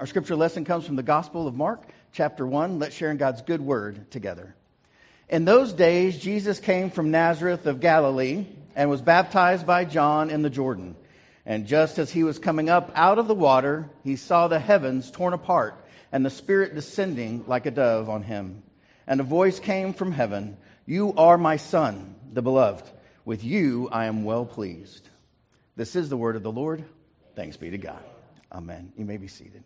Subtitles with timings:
[0.00, 2.80] Our scripture lesson comes from the Gospel of Mark, chapter 1.
[2.80, 4.56] Let's share in God's good word together.
[5.28, 8.44] In those days, Jesus came from Nazareth of Galilee
[8.74, 10.96] and was baptized by John in the Jordan.
[11.46, 15.12] And just as he was coming up out of the water, he saw the heavens
[15.12, 15.76] torn apart
[16.10, 18.64] and the Spirit descending like a dove on him.
[19.06, 20.56] And a voice came from heaven
[20.86, 22.84] You are my Son, the beloved.
[23.24, 25.08] With you I am well pleased.
[25.76, 26.84] This is the word of the Lord.
[27.36, 28.02] Thanks be to God.
[28.50, 28.92] Amen.
[28.96, 29.62] You may be seated.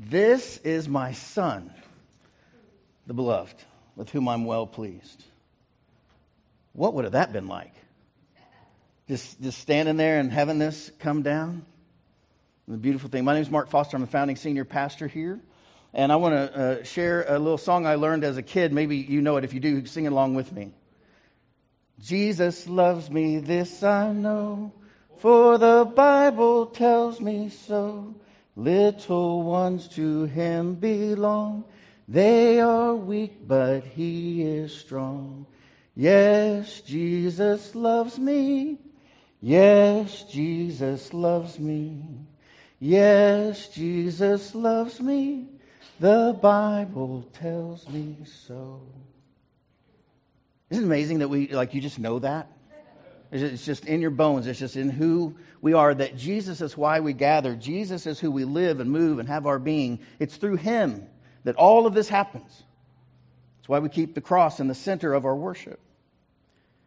[0.00, 1.72] This is my son,
[3.08, 3.56] the beloved,
[3.96, 5.24] with whom I'm well pleased.
[6.72, 7.74] What would have that been like?
[9.08, 11.66] Just, just standing there and having this come down?
[12.68, 13.24] The beautiful thing.
[13.24, 13.96] My name is Mark Foster.
[13.96, 15.40] I'm the founding senior pastor here.
[15.92, 18.72] And I want to uh, share a little song I learned as a kid.
[18.72, 19.42] Maybe you know it.
[19.42, 20.70] If you do, sing along with me.
[21.98, 24.72] Jesus loves me, this I know,
[25.18, 28.14] for the Bible tells me so.
[28.58, 31.62] Little ones to him belong.
[32.08, 35.46] They are weak, but he is strong.
[35.94, 38.78] Yes, Jesus loves me.
[39.40, 42.02] Yes, Jesus loves me.
[42.80, 45.46] Yes, Jesus loves me.
[46.00, 48.80] The Bible tells me so.
[50.68, 52.50] Isn't it amazing that we, like, you just know that?
[53.30, 54.46] It's just in your bones.
[54.46, 57.54] It's just in who we are that Jesus is why we gather.
[57.54, 60.00] Jesus is who we live and move and have our being.
[60.18, 61.06] It's through Him
[61.44, 62.62] that all of this happens.
[63.58, 65.78] That's why we keep the cross in the center of our worship.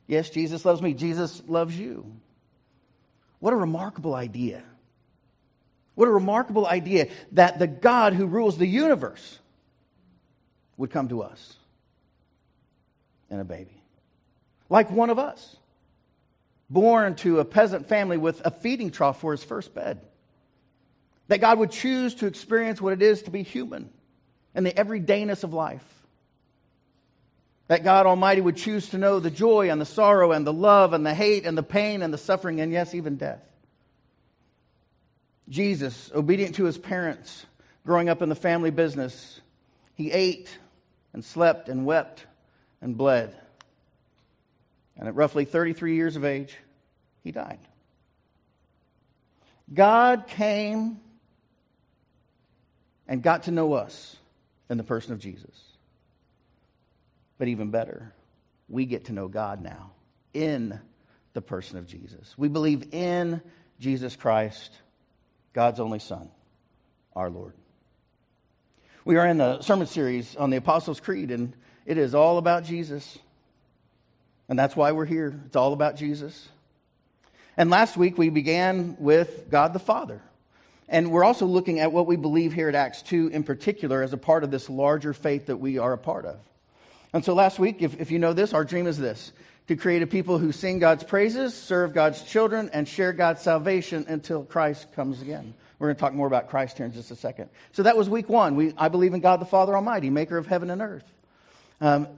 [0.07, 0.93] Yes, Jesus loves me.
[0.93, 2.11] Jesus loves you.
[3.39, 4.63] What a remarkable idea.
[5.93, 9.39] What a remarkable idea that the God who rules the universe
[10.77, 11.57] would come to us
[13.29, 13.83] in a baby,
[14.69, 15.55] like one of us
[16.71, 19.99] born to a peasant family with a feeding trough for his first bed.
[21.27, 23.89] That God would choose to experience what it is to be human
[24.55, 25.83] and the everydayness of life.
[27.67, 30.93] That God Almighty would choose to know the joy and the sorrow and the love
[30.93, 33.43] and the hate and the pain and the suffering and, yes, even death.
[35.49, 37.45] Jesus, obedient to his parents,
[37.85, 39.41] growing up in the family business,
[39.95, 40.57] he ate
[41.13, 42.25] and slept and wept
[42.81, 43.35] and bled.
[44.97, 46.55] And at roughly 33 years of age,
[47.23, 47.59] he died.
[49.73, 50.99] God came
[53.07, 54.15] and got to know us
[54.69, 55.59] in the person of Jesus.
[57.37, 58.13] But even better,
[58.69, 59.91] we get to know God now
[60.33, 60.79] in
[61.33, 62.33] the person of Jesus.
[62.37, 63.41] We believe in
[63.79, 64.71] Jesus Christ,
[65.53, 66.29] God's only Son,
[67.15, 67.53] our Lord.
[69.03, 72.63] We are in the sermon series on the Apostles' Creed, and it is all about
[72.63, 73.17] Jesus.
[74.51, 75.33] And that's why we're here.
[75.45, 76.49] It's all about Jesus.
[77.55, 80.21] And last week we began with God the Father.
[80.89, 84.11] And we're also looking at what we believe here at Acts 2 in particular as
[84.11, 86.37] a part of this larger faith that we are a part of.
[87.13, 89.31] And so last week, if, if you know this, our dream is this
[89.69, 94.03] to create a people who sing God's praises, serve God's children, and share God's salvation
[94.09, 95.53] until Christ comes again.
[95.79, 97.49] We're going to talk more about Christ here in just a second.
[97.71, 98.57] So that was week one.
[98.57, 101.09] We, I believe in God the Father Almighty, maker of heaven and earth.
[101.79, 102.09] Um,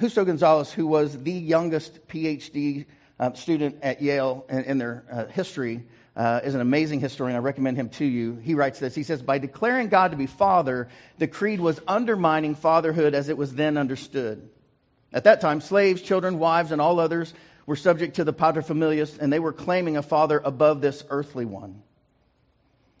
[0.00, 2.86] Justo Gonzalez, who was the youngest PhD
[3.18, 5.84] uh, student at Yale in, in their uh, history,
[6.16, 7.36] uh, is an amazing historian.
[7.36, 8.36] I recommend him to you.
[8.36, 10.88] He writes this He says, By declaring God to be Father,
[11.18, 14.48] the creed was undermining fatherhood as it was then understood.
[15.12, 17.34] At that time, slaves, children, wives, and all others
[17.66, 21.82] were subject to the paterfamilias, and they were claiming a father above this earthly one.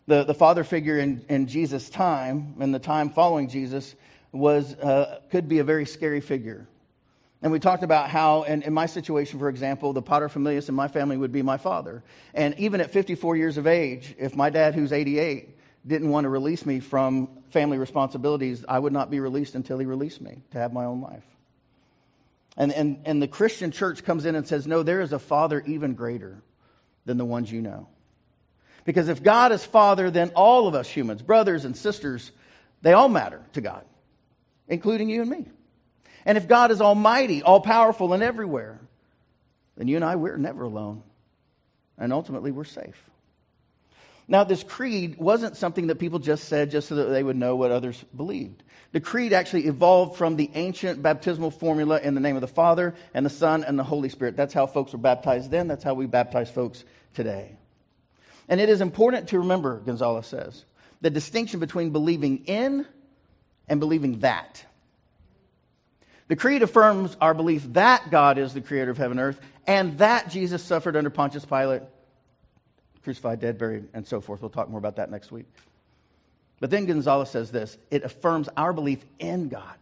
[0.06, 3.94] The, the father figure in, in Jesus' time, and the time following Jesus,
[4.32, 6.66] was, uh, could be a very scary figure.
[7.40, 11.16] And we talked about how, in, my situation, for example, the paterfamilias in my family
[11.16, 12.02] would be my father.
[12.34, 15.56] And even at 54 years of age, if my dad, who's 88,
[15.86, 19.86] didn't want to release me from family responsibilities, I would not be released until he
[19.86, 21.24] released me to have my own life.
[22.56, 25.62] And, and, and the Christian church comes in and says, No, there is a father
[25.64, 26.42] even greater
[27.04, 27.86] than the ones you know.
[28.84, 32.32] Because if God is father, then all of us humans, brothers and sisters,
[32.82, 33.84] they all matter to God,
[34.66, 35.46] including you and me.
[36.28, 38.78] And if God is almighty, all powerful, and everywhere,
[39.78, 41.02] then you and I, we're never alone.
[41.96, 43.02] And ultimately, we're safe.
[44.28, 47.56] Now, this creed wasn't something that people just said just so that they would know
[47.56, 48.62] what others believed.
[48.92, 52.94] The creed actually evolved from the ancient baptismal formula in the name of the Father
[53.14, 54.36] and the Son and the Holy Spirit.
[54.36, 55.66] That's how folks were baptized then.
[55.66, 56.84] That's how we baptize folks
[57.14, 57.56] today.
[58.50, 60.66] And it is important to remember, Gonzalez says,
[61.00, 62.86] the distinction between believing in
[63.66, 64.62] and believing that.
[66.28, 69.98] The creed affirms our belief that God is the creator of heaven and earth and
[69.98, 71.82] that Jesus suffered under Pontius Pilate,
[73.02, 74.42] crucified, dead, buried, and so forth.
[74.42, 75.46] We'll talk more about that next week.
[76.60, 79.76] But then Gonzalez says this it affirms our belief in God,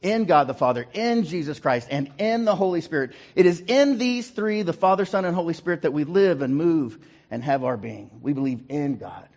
[0.00, 3.12] in God the Father, in Jesus Christ, and in the Holy Spirit.
[3.34, 6.54] It is in these three, the Father, Son, and Holy Spirit, that we live and
[6.54, 6.98] move
[7.30, 8.10] and have our being.
[8.20, 9.28] We believe in God,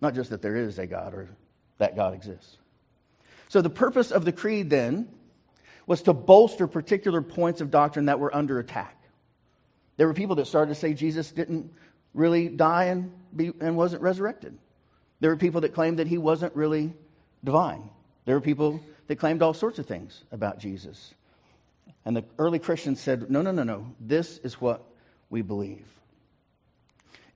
[0.00, 1.28] not just that there is a God or
[1.78, 2.56] that God exists.
[3.54, 5.08] So the purpose of the creed then
[5.86, 9.00] was to bolster particular points of doctrine that were under attack.
[9.96, 11.72] There were people that started to say Jesus didn't
[12.14, 14.58] really die and, be, and wasn't resurrected.
[15.20, 16.94] There were people that claimed that he wasn't really
[17.44, 17.88] divine.
[18.24, 21.14] There were people that claimed all sorts of things about Jesus.
[22.04, 23.86] And the early Christians said, no, no, no, no.
[24.00, 24.84] This is what
[25.30, 25.86] we believe.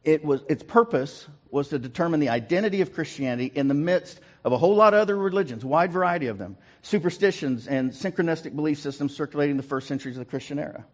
[0.03, 4.53] It was, its purpose was to determine the identity of Christianity in the midst of
[4.53, 9.15] a whole lot of other religions, wide variety of them, superstitions and synchronistic belief systems
[9.15, 10.85] circulating the first centuries of the Christian era.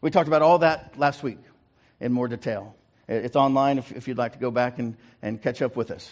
[0.00, 1.38] We talked about all that last week
[2.00, 2.74] in more detail.
[3.08, 6.10] It's online if, if you'd like to go back and, and catch up with us.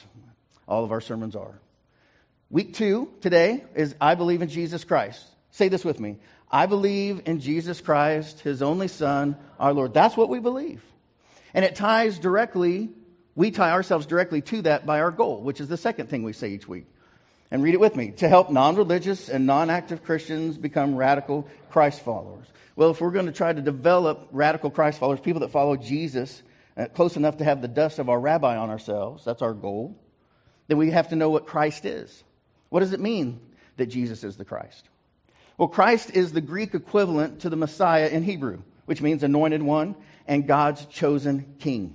[0.67, 1.59] All of our sermons are.
[2.51, 5.25] Week two today is I believe in Jesus Christ.
[5.51, 6.19] Say this with me.
[6.51, 9.93] I believe in Jesus Christ, his only Son, our Lord.
[9.93, 10.83] That's what we believe.
[11.53, 12.91] And it ties directly,
[13.37, 16.33] we tie ourselves directly to that by our goal, which is the second thing we
[16.33, 16.87] say each week.
[17.51, 21.49] And read it with me to help non religious and non active Christians become radical
[21.71, 22.47] Christ followers.
[22.77, 26.43] Well, if we're going to try to develop radical Christ followers, people that follow Jesus,
[26.77, 29.97] uh, close enough to have the dust of our rabbi on ourselves, that's our goal,
[30.67, 32.25] then we have to know what Christ is.
[32.71, 33.41] What does it mean
[33.77, 34.89] that Jesus is the Christ?
[35.57, 39.95] Well, Christ is the Greek equivalent to the Messiah in Hebrew, which means anointed one
[40.27, 41.95] and God's chosen king.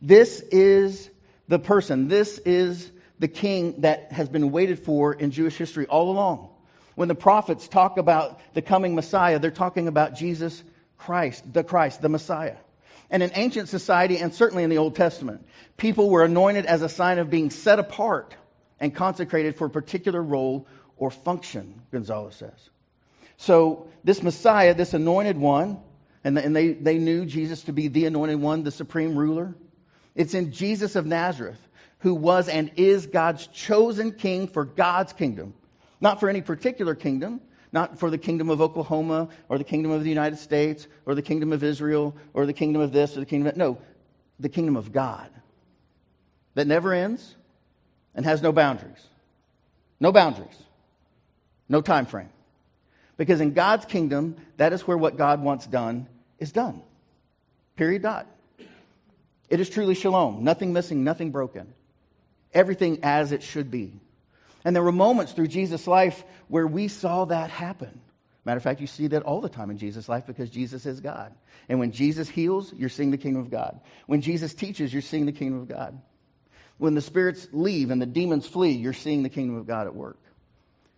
[0.00, 1.10] This is
[1.48, 6.10] the person, this is the king that has been waited for in Jewish history all
[6.10, 6.50] along.
[6.94, 10.62] When the prophets talk about the coming Messiah, they're talking about Jesus
[10.98, 12.56] Christ, the Christ, the Messiah.
[13.10, 15.46] And in ancient society, and certainly in the Old Testament,
[15.76, 18.34] people were anointed as a sign of being set apart
[18.80, 22.70] and consecrated for a particular role or function, Gonzalez says.
[23.36, 25.78] So, this Messiah, this anointed one,
[26.24, 29.54] and they, they knew Jesus to be the anointed one, the supreme ruler.
[30.18, 31.60] It's in Jesus of Nazareth,
[32.00, 35.54] who was and is God's chosen king for God's kingdom.
[36.00, 40.02] Not for any particular kingdom, not for the kingdom of Oklahoma or the kingdom of
[40.02, 43.26] the United States or the kingdom of Israel or the kingdom of this or the
[43.26, 43.58] kingdom of that.
[43.58, 43.78] no,
[44.40, 45.30] the kingdom of God
[46.54, 47.36] that never ends
[48.16, 49.06] and has no boundaries.
[50.00, 50.56] No boundaries.
[51.68, 52.30] No time frame.
[53.16, 56.08] Because in God's kingdom, that is where what God wants done
[56.40, 56.82] is done.
[57.76, 58.26] Period dot.
[59.48, 60.44] It is truly shalom.
[60.44, 61.72] Nothing missing, nothing broken.
[62.52, 64.00] Everything as it should be.
[64.64, 68.00] And there were moments through Jesus' life where we saw that happen.
[68.44, 71.00] Matter of fact, you see that all the time in Jesus' life because Jesus is
[71.00, 71.34] God.
[71.68, 73.80] And when Jesus heals, you're seeing the kingdom of God.
[74.06, 76.00] When Jesus teaches, you're seeing the kingdom of God.
[76.78, 79.94] When the spirits leave and the demons flee, you're seeing the kingdom of God at
[79.94, 80.18] work.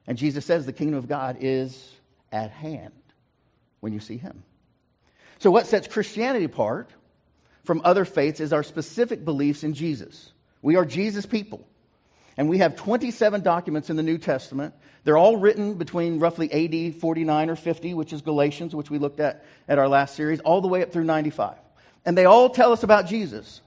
[0.06, 1.92] And Jesus says the kingdom of God is
[2.30, 2.92] at hand
[3.80, 4.42] when you see him.
[5.38, 6.90] So, what sets Christianity apart
[7.70, 10.32] from other faiths is our specific beliefs in Jesus.
[10.60, 11.64] We are Jesus people.
[12.36, 14.74] And we have 27 documents in the New Testament.
[15.04, 19.20] They're all written between roughly AD 49 or 50, which is Galatians, which we looked
[19.20, 21.54] at at our last series, all the way up through 95.
[22.04, 23.60] And they all tell us about Jesus.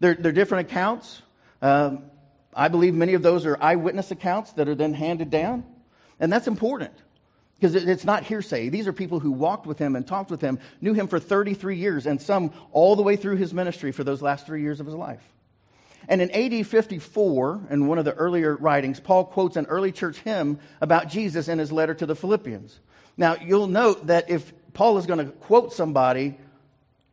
[0.00, 1.22] They're, they're different accounts.
[1.62, 2.10] Um,
[2.52, 5.62] I believe many of those are eyewitness accounts that are then handed down.
[6.18, 6.90] And that's important
[7.58, 8.68] because it's not hearsay.
[8.68, 11.76] These are people who walked with him and talked with him, knew him for 33
[11.76, 14.86] years, and some all the way through his ministry for those last three years of
[14.86, 15.22] his life.
[16.08, 20.18] And in AD 54, in one of the earlier writings, Paul quotes an early church
[20.20, 22.78] hymn about Jesus in his letter to the Philippians.
[23.16, 26.38] Now, you'll note that if Paul is going to quote somebody,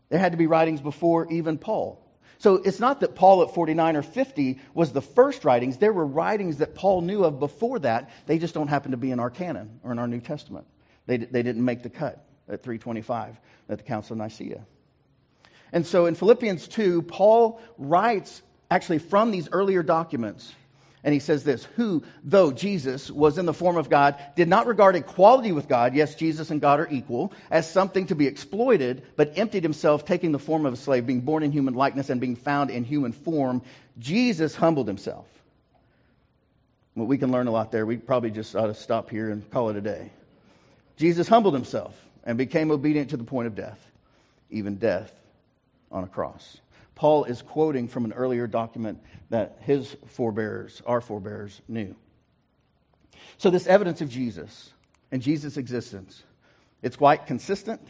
[0.10, 2.00] there had to be writings before even Paul.
[2.38, 5.78] So it's not that Paul at 49 or 50 was the first writings.
[5.78, 8.12] There were writings that Paul knew of before that.
[8.26, 10.68] They just don't happen to be in our canon or in our New Testament.
[11.06, 13.40] They, they didn't make the cut at 325
[13.70, 14.66] at the Council of Nicaea.
[15.72, 20.54] And so in Philippians 2, Paul writes actually from these earlier documents.
[21.06, 24.66] And he says this Who, though Jesus was in the form of God, did not
[24.66, 29.04] regard equality with God, yes, Jesus and God are equal, as something to be exploited,
[29.16, 32.20] but emptied himself, taking the form of a slave, being born in human likeness and
[32.20, 33.62] being found in human form.
[34.00, 35.28] Jesus humbled himself.
[36.96, 37.86] Well, we can learn a lot there.
[37.86, 40.12] We probably just ought to stop here and call it a day.
[40.98, 41.94] Jesus humbled himself
[42.24, 43.80] and became obedient to the point of death,
[44.50, 45.14] even death
[45.92, 46.58] on a cross.
[46.96, 51.96] Paul is quoting from an earlier document that his forebears, our forebears, knew.
[53.38, 54.72] So, this evidence of Jesus
[55.12, 56.24] and Jesus' existence,
[56.82, 57.82] it's quite consistent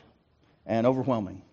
[0.66, 1.44] and overwhelming.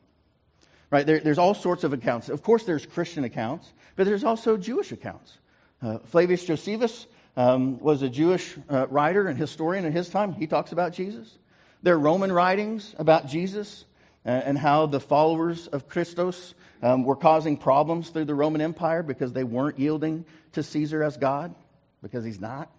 [0.90, 1.06] right?
[1.06, 2.28] There, there's all sorts of accounts.
[2.28, 5.38] Of course, there's Christian accounts, but there's also Jewish accounts.
[5.82, 7.06] Uh, Flavius Josephus
[7.36, 10.32] um, was a Jewish uh, writer and historian in his time.
[10.32, 11.38] He talks about Jesus.
[11.82, 13.84] There are Roman writings about Jesus
[14.24, 19.02] uh, and how the followers of Christos um, were causing problems through the Roman Empire
[19.02, 21.54] because they weren't yielding to Caesar as God,
[22.02, 22.70] because he's not.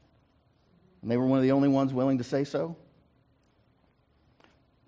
[1.02, 2.76] And they were one of the only ones willing to say so.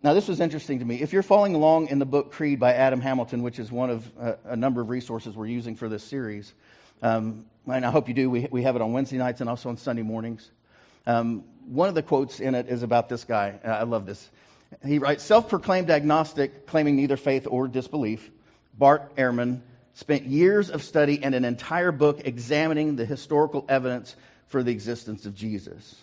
[0.03, 1.01] Now, this was interesting to me.
[1.01, 4.11] If you're following along in the book Creed by Adam Hamilton, which is one of
[4.19, 6.53] uh, a number of resources we're using for this series,
[7.01, 9.69] um, and I hope you do, we, we have it on Wednesday nights and also
[9.69, 10.51] on Sunday mornings.
[11.07, 13.59] Um, one of the quotes in it is about this guy.
[13.63, 14.29] I love this.
[14.85, 18.29] He writes Self proclaimed agnostic, claiming neither faith or disbelief,
[18.77, 19.61] Bart Ehrman
[19.93, 24.15] spent years of study and an entire book examining the historical evidence
[24.47, 25.95] for the existence of Jesus.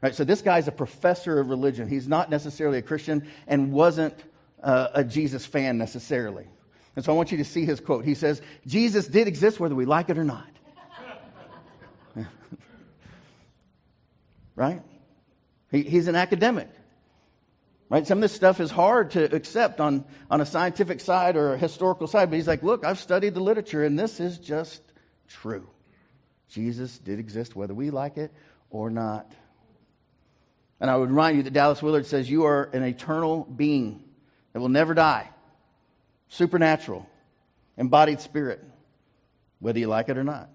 [0.00, 1.88] Right, so this guy's a professor of religion.
[1.88, 4.14] He's not necessarily a Christian and wasn't
[4.62, 6.46] uh, a Jesus fan necessarily.
[6.96, 8.04] And so I want you to see his quote.
[8.04, 10.46] He says, Jesus did exist whether we like it or not.
[14.54, 14.82] right?
[15.70, 16.68] He, he's an academic.
[17.90, 18.06] Right?
[18.06, 21.58] Some of this stuff is hard to accept on, on a scientific side or a
[21.58, 24.82] historical side, but he's like, look, I've studied the literature, and this is just
[25.28, 25.68] true.
[26.48, 28.32] Jesus did exist whether we like it
[28.70, 29.30] or not.
[30.80, 34.02] And I would remind you that Dallas Willard says you are an eternal being
[34.52, 35.28] that will never die,
[36.28, 37.08] supernatural,
[37.76, 38.62] embodied spirit,
[39.60, 40.48] whether you like it or not.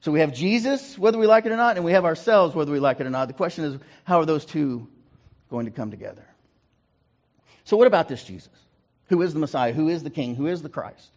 [0.00, 2.72] So we have Jesus, whether we like it or not, and we have ourselves, whether
[2.72, 3.28] we like it or not.
[3.28, 4.88] The question is, how are those two
[5.52, 6.26] going to come together.
[7.62, 8.50] So, what about this Jesus?
[9.06, 9.72] Who is the Messiah?
[9.72, 10.34] Who is the King?
[10.34, 11.10] Who is the Christ?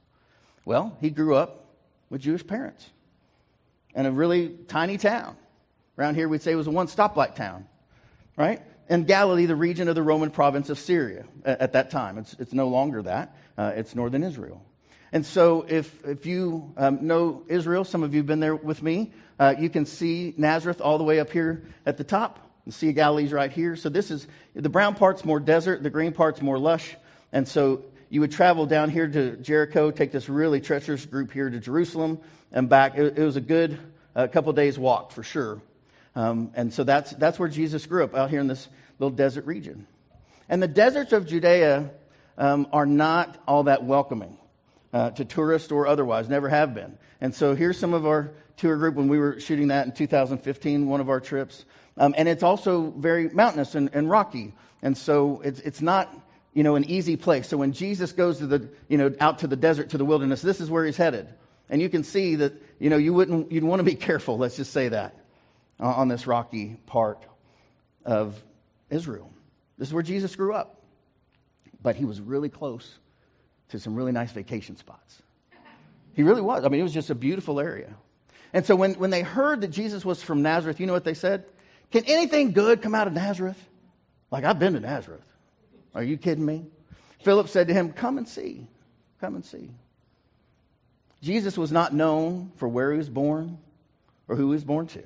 [0.66, 1.66] Well, he grew up
[2.10, 2.88] with Jewish parents
[3.96, 5.38] in a really tiny town.
[5.98, 7.66] Around here, we'd say it was a one stoplight town,
[8.36, 8.62] right?
[8.90, 12.18] In Galilee, the region of the Roman province of Syria at, at that time.
[12.18, 14.62] It's, it's no longer that, uh, it's northern Israel.
[15.14, 18.84] And so, if, if you um, know Israel, some of you have been there with
[18.84, 22.45] me, uh, you can see Nazareth all the way up here at the top.
[22.66, 23.76] The Sea of Galilee's right here.
[23.76, 26.96] So this is the brown part's more desert, the green part's more lush.
[27.32, 31.50] And so you would travel down here to Jericho, take this really treacherous group here
[31.50, 32.20] to Jerusalem
[32.52, 32.98] and back.
[32.98, 33.78] It, it was a good
[34.16, 35.62] uh, couple days walk for sure.
[36.16, 38.68] Um, and so that's, that's where Jesus grew up, out here in this
[39.00, 39.86] little desert region.
[40.48, 41.92] And the deserts of Judea
[42.38, 44.38] um, are not all that welcoming
[44.94, 46.98] uh, to tourists or otherwise, never have been.
[47.20, 50.88] And so here's some of our tour group when we were shooting that in 2015,
[50.88, 51.66] one of our trips.
[51.98, 54.54] Um, and it's also very mountainous and, and rocky.
[54.82, 56.14] And so it's, it's not,
[56.54, 57.48] you know, an easy place.
[57.48, 60.42] So when Jesus goes to the, you know, out to the desert, to the wilderness,
[60.42, 61.28] this is where he's headed.
[61.70, 64.58] And you can see that, you know, you wouldn't, you'd want to be careful, let's
[64.58, 65.16] just say that,
[65.80, 67.26] uh, on this rocky part
[68.04, 68.42] of
[68.90, 69.32] Israel.
[69.78, 70.82] This is where Jesus grew up.
[71.82, 72.98] But he was really close
[73.70, 75.22] to some really nice vacation spots.
[76.14, 76.64] He really was.
[76.64, 77.94] I mean, it was just a beautiful area.
[78.54, 81.14] And so when, when they heard that Jesus was from Nazareth, you know what they
[81.14, 81.46] said?
[81.92, 83.62] Can anything good come out of Nazareth?
[84.32, 85.26] Like, I've been to Nazareth.
[85.94, 86.66] Are you kidding me?
[87.24, 88.68] Philip said to him, Come and see.
[89.22, 89.70] Come and see.
[91.22, 93.58] Jesus was not known for where he was born
[94.28, 95.04] or who he was born to.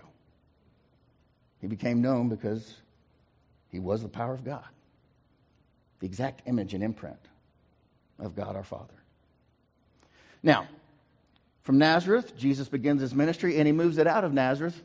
[1.61, 2.75] He became known because
[3.69, 4.65] he was the power of God,
[5.99, 7.19] the exact image and imprint
[8.17, 8.93] of God our Father.
[10.41, 10.67] Now,
[11.63, 14.81] from Nazareth, Jesus begins his ministry and he moves it out of Nazareth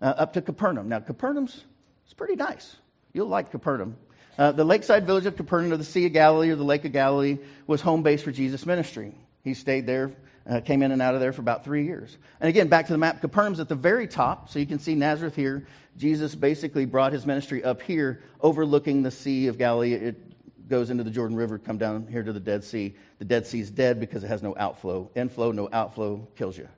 [0.00, 0.88] uh, up to Capernaum.
[0.88, 1.64] Now, Capernaum's
[2.06, 2.76] it's pretty nice.
[3.12, 3.96] You'll like Capernaum.
[4.38, 6.92] Uh, the lakeside village of Capernaum, or the Sea of Galilee, or the Lake of
[6.92, 9.14] Galilee, was home base for Jesus' ministry.
[9.42, 10.12] He stayed there,
[10.48, 12.16] uh, came in and out of there for about three years.
[12.40, 14.94] And again, back to the map, Capernaum's at the very top, so you can see
[14.94, 15.66] Nazareth here.
[15.96, 19.94] Jesus basically brought his ministry up here, overlooking the Sea of Galilee.
[19.94, 22.94] It goes into the Jordan River, come down here to the Dead Sea.
[23.18, 25.10] The Dead Sea is dead because it has no outflow.
[25.16, 26.68] Inflow, no outflow, kills you.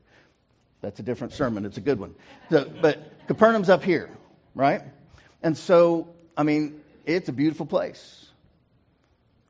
[0.80, 1.64] That's a different sermon.
[1.64, 2.14] It's a good one.
[2.50, 4.10] So, but Capernaum's up here,
[4.54, 4.82] right?
[5.42, 8.26] And so, I mean, it's a beautiful place.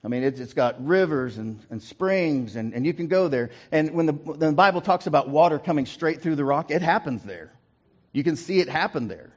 [0.04, 3.50] I mean, it's, it's got rivers and, and springs, and, and you can go there.
[3.72, 6.82] And when the, when the Bible talks about water coming straight through the rock, it
[6.82, 7.52] happens there.
[8.12, 9.32] You can see it happen there.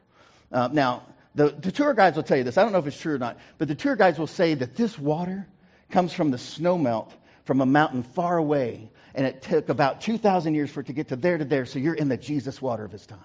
[0.51, 2.57] Uh, now, the, the tour guides will tell you this.
[2.57, 4.75] I don't know if it's true or not, but the tour guides will say that
[4.75, 5.47] this water
[5.89, 7.11] comes from the snowmelt
[7.45, 11.09] from a mountain far away and it took about 2,000 years for it to get
[11.09, 13.19] to there to there, so you're in the Jesus water of his time.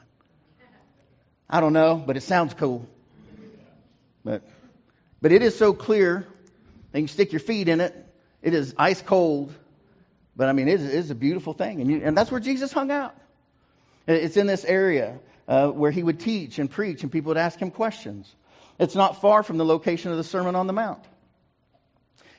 [1.48, 2.86] I don't know, but it sounds cool.
[4.24, 4.42] But,
[5.22, 6.26] but it is so clear,
[6.92, 7.94] and you stick your feet in it.
[8.42, 9.54] It is ice cold,
[10.34, 11.80] but I mean, it is, it is a beautiful thing.
[11.80, 13.14] And, you, and that's where Jesus hung out.
[14.06, 17.58] It's in this area uh, where he would teach and preach, and people would ask
[17.58, 18.34] him questions.
[18.78, 21.02] It's not far from the location of the Sermon on the Mount.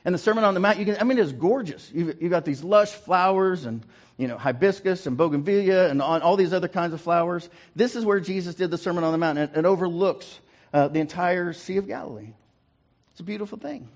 [0.08, 1.90] And the Sermon on the Mount, you can, I mean, it's gorgeous.
[1.92, 3.84] You've, you've got these lush flowers and,
[4.16, 7.46] you know, hibiscus and bougainvillea and on, all these other kinds of flowers.
[7.76, 9.36] This is where Jesus did the Sermon on the Mount.
[9.36, 10.40] And it, it overlooks
[10.72, 12.32] uh, the entire Sea of Galilee.
[13.10, 13.90] It's a beautiful thing.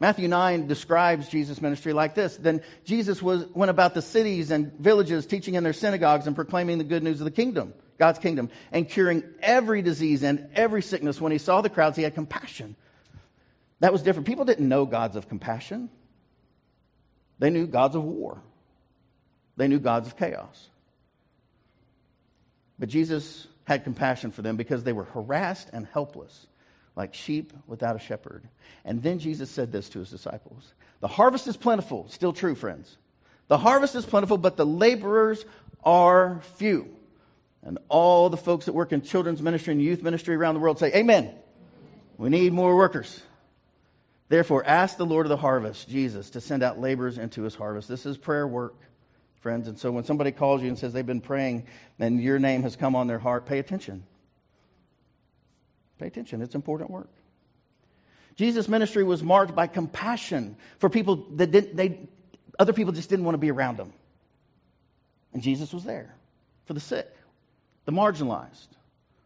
[0.00, 2.36] Matthew 9 describes Jesus' ministry like this.
[2.36, 6.78] Then Jesus was, went about the cities and villages, teaching in their synagogues and proclaiming
[6.78, 11.20] the good news of the kingdom, God's kingdom, and curing every disease and every sickness.
[11.20, 12.74] When he saw the crowds, he had compassion.
[13.80, 14.26] That was different.
[14.26, 15.90] People didn't know gods of compassion,
[17.38, 18.40] they knew gods of war,
[19.56, 20.68] they knew gods of chaos.
[22.78, 26.46] But Jesus had compassion for them because they were harassed and helpless
[26.98, 28.48] like sheep without a shepherd.
[28.84, 32.96] And then Jesus said this to his disciples The harvest is plentiful, still true, friends.
[33.46, 35.44] The harvest is plentiful, but the laborers
[35.82, 36.94] are few.
[37.62, 40.78] And all the folks that work in children's ministry and youth ministry around the world
[40.78, 41.32] say, Amen.
[42.18, 43.22] We need more workers.
[44.28, 47.88] Therefore, ask the Lord of the harvest, Jesus, to send out laborers into his harvest.
[47.88, 48.74] This is prayer work,
[49.40, 49.68] friends.
[49.68, 51.66] And so when somebody calls you and says they've been praying
[51.98, 54.04] and your name has come on their heart, pay attention.
[55.98, 57.10] Pay attention, it's important work.
[58.36, 61.98] Jesus' ministry was marked by compassion for people that didn't, they,
[62.58, 63.92] other people just didn't want to be around them.
[65.32, 66.14] And Jesus was there
[66.66, 67.12] for the sick,
[67.84, 68.68] the marginalized,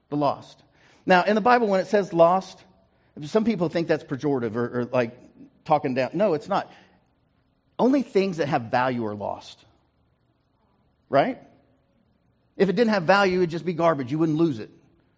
[0.08, 0.62] the lost.
[1.04, 2.62] Now, in the Bible, when it says lost,
[3.24, 5.18] some people think that's pejorative or, or like
[5.64, 6.10] talking down.
[6.14, 6.70] No, it's not.
[7.78, 9.64] Only things that have value are lost.
[11.08, 11.38] Right?
[12.56, 14.10] If it didn't have value, it'd just be garbage.
[14.10, 14.70] You wouldn't lose it.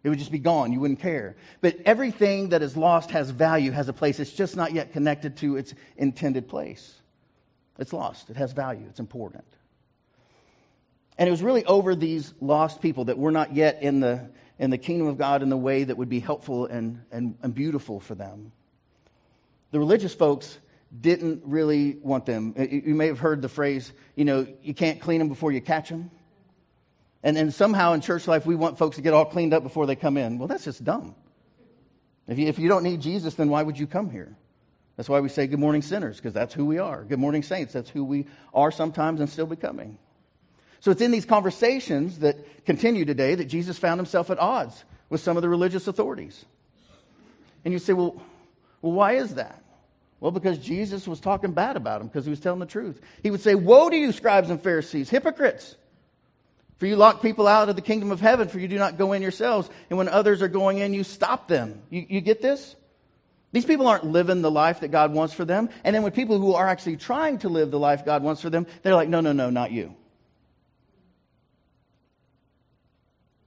[0.03, 0.73] It would just be gone.
[0.73, 1.37] You wouldn't care.
[1.61, 4.21] But everything that is lost has value, has a place.
[4.21, 7.01] It's just not yet connected to its intended place.
[7.79, 8.29] It's lost.
[8.29, 8.85] It has value.
[8.89, 9.45] It's important.
[11.17, 14.71] And it was really over these lost people that we're not yet in the, in
[14.71, 18.01] the kingdom of God in the way that would be helpful and, and, and beautiful
[18.01, 18.53] for them.
[19.73, 20.59] The religious folks
[21.01, 22.55] didn't really want them.
[22.57, 25.89] You may have heard the phrase, you know, you can't clean them before you catch
[25.89, 26.11] them.
[27.25, 29.87] And then somehow in church life, we want folks to get all cleaned up before
[29.87, 30.39] they come in.
[30.39, 31.17] Well, that's just dumb.
[32.29, 34.37] If you, if you don't need Jesus, then why would you come here?
[34.97, 37.03] That's why we say good morning, sinners, because that's who we are.
[37.03, 37.73] Good morning, saints.
[37.73, 39.99] That's who we are sometimes and still becoming.
[40.85, 45.23] So it's in these conversations that continue today that Jesus found himself at odds with
[45.23, 46.45] some of the religious authorities.
[47.65, 48.21] And you say, well,
[48.83, 49.65] well why is that?
[50.21, 53.01] Well, because Jesus was talking bad about them because he was telling the truth.
[53.23, 55.75] He would say, Woe to you, scribes and Pharisees, hypocrites!
[56.77, 59.15] For you lock people out of the kingdom of heaven, for you do not go
[59.15, 59.71] in yourselves.
[59.89, 61.81] And when others are going in, you stop them.
[61.89, 62.77] You, you get this?
[63.53, 65.71] These people aren't living the life that God wants for them.
[65.83, 68.51] And then when people who are actually trying to live the life God wants for
[68.51, 69.95] them, they're like, no, no, no, not you.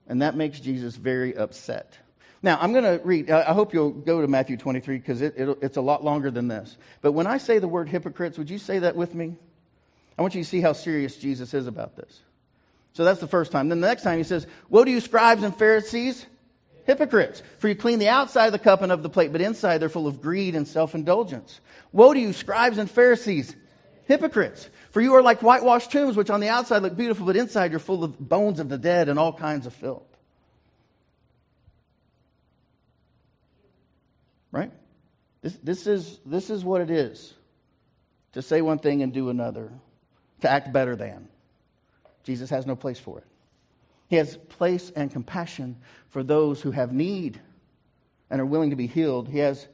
[0.08, 1.96] And that makes Jesus very upset.
[2.42, 5.76] Now, I'm going to read, I hope you'll go to Matthew 23 because it, it's
[5.76, 6.76] a lot longer than this.
[7.02, 9.36] But when I say the word hypocrites, would you say that with me?
[10.16, 12.20] I want you to see how serious Jesus is about this.
[12.94, 13.68] So that's the first time.
[13.68, 16.24] Then the next time he says, Woe to you, scribes and Pharisees,
[16.84, 19.78] hypocrites, for you clean the outside of the cup and of the plate, but inside
[19.78, 21.60] they're full of greed and self indulgence.
[21.92, 23.54] Woe to you, scribes and Pharisees,
[24.08, 27.70] hypocrites, for you are like whitewashed tombs, which on the outside look beautiful, but inside
[27.70, 30.02] you're full of bones of the dead and all kinds of filth.
[34.50, 34.72] Right?
[35.42, 37.34] This, this, is, this is what it is
[38.32, 39.70] to say one thing and do another,
[40.40, 41.28] to act better than.
[42.24, 43.26] Jesus has no place for it.
[44.08, 45.76] He has place and compassion
[46.08, 47.38] for those who have need
[48.30, 49.28] and are willing to be healed.
[49.28, 49.66] He has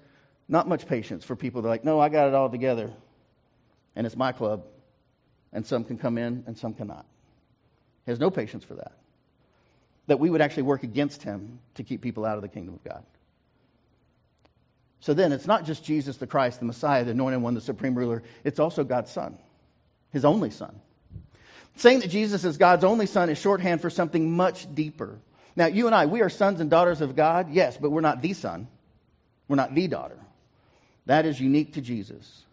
[0.48, 2.92] not much patience for people that are like, no, I got it all together,
[3.96, 4.64] and it's my club,
[5.52, 7.06] and some can come in and some cannot.
[8.04, 8.92] He has no patience for that.
[10.06, 12.84] That we would actually work against him to keep people out of the kingdom of
[12.84, 13.04] God.
[15.00, 17.94] So then, it's not just Jesus the Christ, the Messiah, the anointed one, the supreme
[17.94, 19.38] ruler, it's also God's Son,
[20.12, 20.80] his only Son.
[21.76, 25.18] Saying that Jesus is God's only son is shorthand for something much deeper.
[25.56, 28.22] Now, you and I, we are sons and daughters of God, yes, but we're not
[28.22, 28.68] the son.
[29.48, 30.18] We're not the daughter.
[31.06, 32.43] That is unique to Jesus.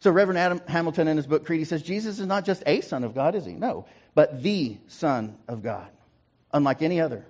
[0.00, 2.80] So, Reverend Adam Hamilton in his book Creed, he says Jesus is not just a
[2.80, 3.52] son of God, is he?
[3.52, 5.88] No, but the Son of God,
[6.52, 7.24] unlike any other.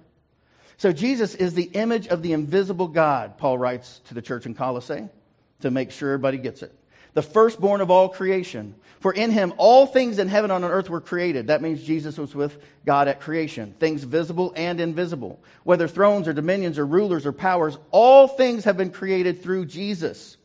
[0.76, 4.54] So, Jesus is the image of the invisible God, Paul writes to the church in
[4.54, 5.08] Colossae
[5.60, 6.74] to make sure everybody gets it
[7.18, 8.76] the firstborn of all creation.
[9.00, 11.48] For in him all things in heaven and on earth were created.
[11.48, 13.74] That means Jesus was with God at creation.
[13.80, 15.40] Things visible and invisible.
[15.64, 20.36] Whether thrones or dominions or rulers or powers, all things have been created through Jesus.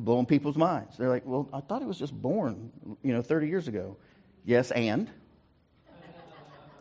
[0.00, 0.96] Blowing people's minds.
[0.96, 3.96] They're like, well, I thought he was just born, you know, 30 years ago.
[4.44, 5.08] Yes, and?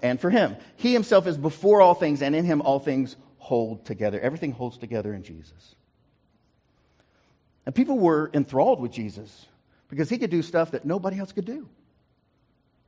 [0.01, 0.57] and for him.
[0.75, 4.19] He himself is before all things, and in him all things hold together.
[4.19, 5.75] Everything holds together in Jesus.
[7.65, 9.45] And people were enthralled with Jesus
[9.89, 11.69] because he could do stuff that nobody else could do,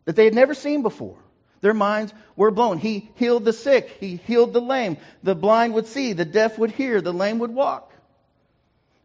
[0.04, 1.18] that they had never seen before.
[1.62, 2.78] Their minds were blown.
[2.78, 4.98] He healed the sick, he healed the lame.
[5.24, 7.94] The blind would see, the deaf would hear, the lame would walk.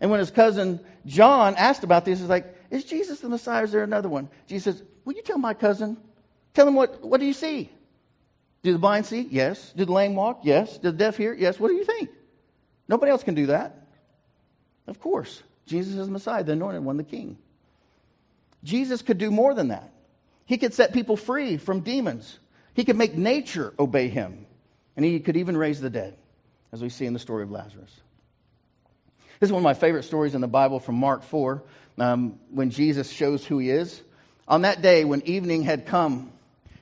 [0.00, 3.64] And when his cousin John asked about this, he's like, Is Jesus the Messiah?
[3.64, 4.28] Is there another one?
[4.46, 5.96] Jesus says, Will you tell my cousin?
[6.54, 7.70] Tell him what, what do you see?
[8.62, 9.26] Do the blind see?
[9.30, 9.72] Yes.
[9.74, 10.40] Do the lame walk?
[10.42, 10.78] Yes.
[10.78, 11.32] Do the deaf hear?
[11.32, 11.58] Yes.
[11.58, 12.10] What do you think?
[12.88, 13.86] Nobody else can do that.
[14.86, 15.42] Of course.
[15.66, 17.38] Jesus is the Messiah, the anointed one, the king.
[18.64, 19.92] Jesus could do more than that.
[20.44, 22.38] He could set people free from demons.
[22.74, 24.46] He could make nature obey him.
[24.96, 26.16] And he could even raise the dead,
[26.72, 28.00] as we see in the story of Lazarus.
[29.40, 31.62] This is one of my favorite stories in the Bible from Mark 4,
[31.96, 34.02] um, when Jesus shows who he is.
[34.46, 36.30] On that day, when evening had come,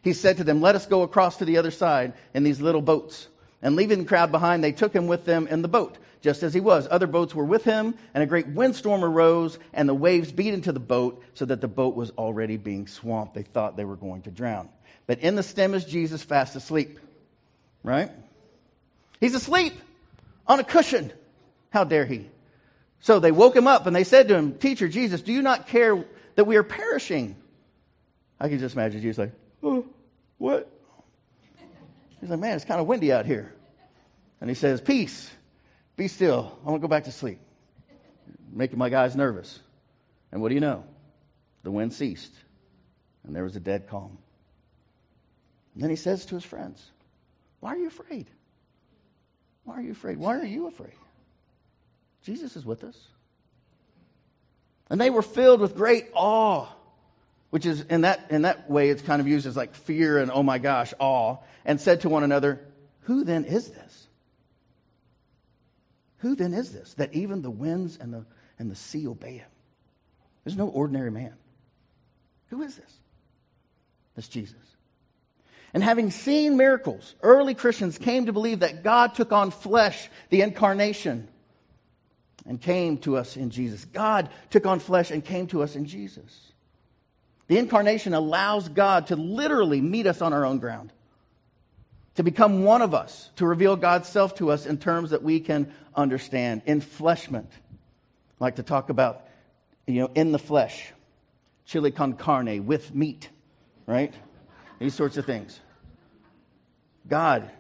[0.02, 2.82] he said to them, Let us go across to the other side in these little
[2.82, 3.28] boats.
[3.62, 6.52] And leaving the crowd behind, they took him with them in the boat, just as
[6.52, 6.88] he was.
[6.90, 10.72] Other boats were with him, and a great windstorm arose, and the waves beat into
[10.72, 13.34] the boat, so that the boat was already being swamped.
[13.34, 14.68] They thought they were going to drown.
[15.06, 16.98] But in the stem is Jesus fast asleep.
[17.84, 18.10] Right?
[19.20, 19.74] He's asleep
[20.48, 21.12] on a cushion.
[21.70, 22.30] How dare he?
[23.00, 25.68] So they woke him up and they said to him, Teacher Jesus, do you not
[25.68, 27.36] care that we are perishing?
[28.40, 29.32] I can just imagine Jesus like,
[29.62, 29.86] Oh,
[30.38, 30.70] what?
[32.20, 33.54] He's like, Man, it's kind of windy out here.
[34.40, 35.30] And he says, Peace,
[35.96, 36.58] be still.
[36.64, 37.38] I want to go back to sleep.
[38.52, 39.58] Making my guys nervous.
[40.32, 40.84] And what do you know?
[41.64, 42.32] The wind ceased,
[43.24, 44.16] and there was a dead calm.
[45.74, 46.84] And then he says to his friends,
[47.60, 48.26] Why are you afraid?
[49.64, 50.18] Why are you afraid?
[50.18, 50.94] Why are you afraid?
[52.22, 52.96] Jesus is with us.
[54.90, 56.66] And they were filled with great awe,
[57.50, 60.30] which is in that, in that way, it's kind of used as like fear and
[60.30, 62.60] oh my gosh, awe, and said to one another,
[63.00, 64.06] Who then is this?
[66.18, 68.24] Who then is this that even the winds and the,
[68.58, 69.50] and the sea obey him?
[70.44, 71.34] There's no ordinary man.
[72.48, 72.92] Who is this?
[74.16, 74.56] That's Jesus.
[75.74, 80.40] And having seen miracles, early Christians came to believe that God took on flesh, the
[80.40, 81.28] incarnation
[82.48, 83.84] and came to us in Jesus.
[83.84, 86.52] God took on flesh and came to us in Jesus.
[87.46, 90.90] The incarnation allows God to literally meet us on our own ground,
[92.14, 95.40] to become one of us, to reveal God's self to us in terms that we
[95.40, 96.64] can understand.
[96.64, 99.26] Enfleshment, I like to talk about,
[99.86, 100.92] you know, in the flesh,
[101.66, 103.28] chili con carne, with meat,
[103.86, 104.14] right?
[104.78, 105.60] These sorts of things.
[107.06, 107.50] God,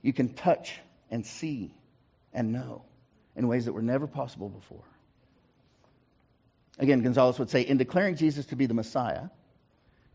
[0.00, 0.78] you can touch
[1.10, 1.74] and see
[2.32, 2.82] and know
[3.38, 4.82] in ways that were never possible before.
[6.78, 9.28] Again, Gonzalez would say in declaring Jesus to be the Messiah,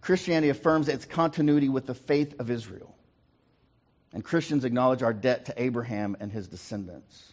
[0.01, 2.93] Christianity affirms its continuity with the faith of Israel.
[4.11, 7.31] And Christians acknowledge our debt to Abraham and his descendants.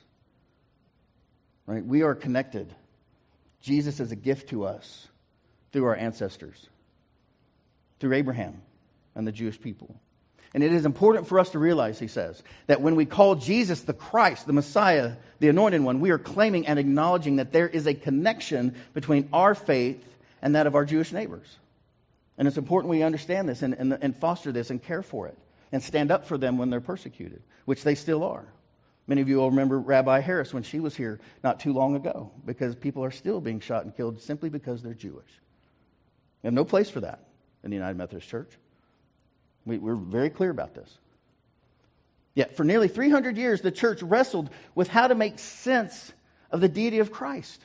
[1.66, 1.84] Right?
[1.84, 2.72] We are connected.
[3.60, 5.08] Jesus is a gift to us
[5.72, 6.68] through our ancestors,
[7.98, 8.62] through Abraham
[9.14, 10.00] and the Jewish people.
[10.52, 13.82] And it is important for us to realize, he says, that when we call Jesus
[13.82, 17.86] the Christ, the Messiah, the anointed one, we are claiming and acknowledging that there is
[17.86, 20.04] a connection between our faith
[20.42, 21.56] and that of our Jewish neighbors.
[22.36, 25.38] And it's important we understand this and, and, and foster this and care for it
[25.72, 28.46] and stand up for them when they're persecuted, which they still are.
[29.06, 32.30] Many of you will remember Rabbi Harris when she was here not too long ago,
[32.44, 35.30] because people are still being shot and killed simply because they're Jewish.
[36.42, 37.28] We have no place for that
[37.62, 38.50] in the United Methodist Church.
[39.70, 40.92] We, we're very clear about this.
[42.34, 46.12] Yet, for nearly 300 years, the church wrestled with how to make sense
[46.50, 47.64] of the deity of Christ.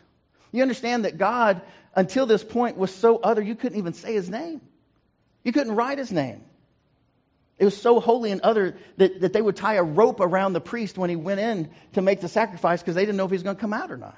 [0.51, 1.61] You understand that God,
[1.95, 4.61] until this point, was so other, you couldn't even say his name.
[5.43, 6.43] You couldn't write his name.
[7.57, 10.61] It was so holy and other that, that they would tie a rope around the
[10.61, 13.35] priest when he went in to make the sacrifice because they didn't know if he
[13.35, 14.17] was going to come out or not.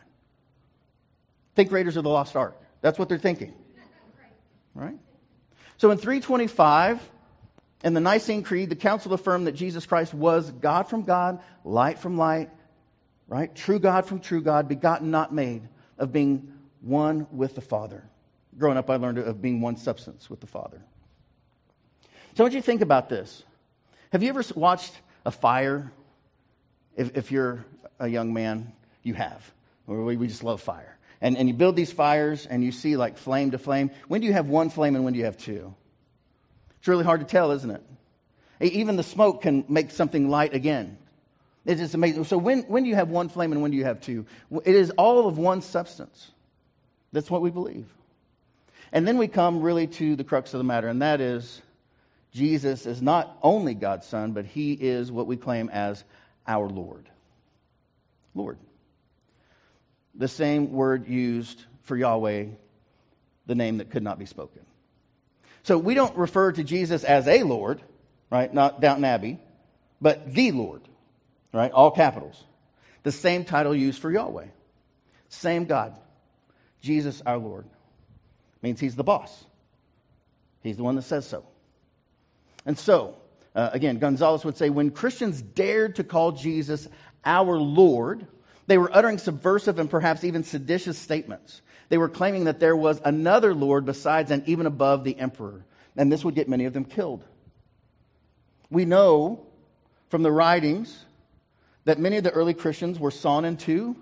[1.56, 2.62] Think Raiders of the Lost Ark.
[2.82, 3.54] That's what they're thinking.
[4.76, 4.98] Right?
[5.78, 7.00] So in 325,
[7.84, 12.00] in the Nicene Creed, the council affirmed that Jesus Christ was God from God, light
[12.00, 12.50] from light,
[13.28, 13.54] right?
[13.54, 18.04] True God from true God, begotten, not made, of being one with the Father.
[18.58, 20.82] Growing up, I learned of being one substance with the Father.
[22.36, 23.44] So, what do you think about this?
[24.12, 24.94] Have you ever watched
[25.26, 25.92] a fire?
[26.96, 27.64] If, if you're
[28.00, 29.52] a young man, you have.
[29.86, 30.98] We, we just love fire.
[31.22, 33.92] And, and you build these fires and you see like flame to flame.
[34.08, 35.74] When do you have one flame and when do you have two?
[36.88, 37.84] It's really hard to tell, isn't it?
[38.62, 40.98] Even the smoke can make something light again.
[41.66, 42.24] It's just amazing.
[42.24, 44.26] So when, when do you have one flame and when do you have two?
[44.64, 46.32] It is all of one substance.
[47.12, 47.88] That's what we believe.
[48.94, 51.62] And then we come really to the crux of the matter, and that is
[52.32, 56.06] Jesus is not only God's Son, but he is what we claim as
[56.48, 57.10] our Lord.
[58.34, 58.60] Lord.
[60.16, 62.46] the same word used for Yahweh,
[63.46, 64.62] the name that could not be spoken.
[65.68, 67.82] So we don't refer to Jesus as a Lord,
[68.30, 68.54] right?
[68.54, 69.38] Not Downton Abbey,
[70.00, 70.82] but the Lord,
[71.52, 71.70] right?
[71.74, 72.42] All capitals.
[73.04, 74.46] The same title used for Yahweh.
[75.28, 76.00] Same God.
[76.80, 77.66] Jesus our Lord.
[78.62, 79.44] Means he's the boss.
[80.64, 81.44] He's the one that says so.
[82.66, 83.18] And so,
[83.54, 86.88] uh, again, Gonzalez would say when Christians dared to call Jesus
[87.26, 88.26] our Lord,
[88.68, 91.62] they were uttering subversive and perhaps even seditious statements.
[91.90, 95.64] They were claiming that there was another Lord besides and even above the emperor.
[95.96, 97.24] And this would get many of them killed.
[98.70, 99.46] We know
[100.10, 101.06] from the writings
[101.86, 103.96] that many of the early Christians were sawn in two.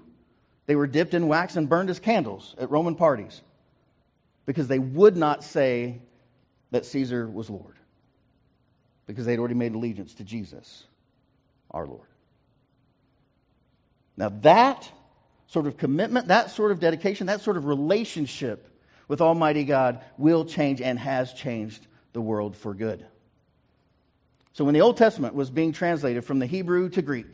[0.66, 3.42] They were dipped in wax and burned as candles at Roman parties
[4.46, 6.02] because they would not say
[6.72, 7.76] that Caesar was Lord
[9.06, 10.84] because they'd already made allegiance to Jesus,
[11.70, 12.08] our Lord.
[14.18, 14.90] Now, that
[15.56, 18.68] sort of commitment, that sort of dedication, that sort of relationship
[19.08, 23.06] with Almighty God will change and has changed the world for good.
[24.52, 27.28] So, when the Old Testament was being translated from the Hebrew to Greek,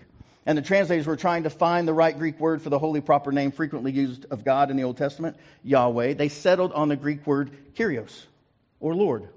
[0.46, 3.32] and the translators were trying to find the right Greek word for the holy proper
[3.32, 7.26] name frequently used of God in the Old Testament, Yahweh, they settled on the Greek
[7.26, 8.26] word Kyrios,
[8.80, 9.30] or Lord.